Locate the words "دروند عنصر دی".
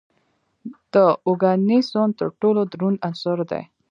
2.73-3.63